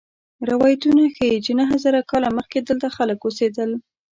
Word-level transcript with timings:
روایتونه 0.49 1.03
ښيي 1.15 1.37
چې 1.45 1.51
نهه 1.59 1.75
زره 1.83 1.99
کاله 2.09 2.29
مخکې 2.37 2.59
دلته 2.61 2.87
خلک 2.95 3.19
اوسېدل. 3.23 3.71